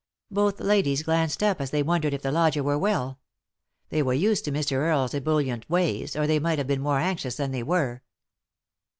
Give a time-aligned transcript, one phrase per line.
[0.31, 3.19] Both ladies glanced up as though they wondered if the lodger were well;
[3.89, 4.77] they were used to Mr.
[4.77, 8.01] Earle' s ebullient ways, or they might have been more anxious than they were.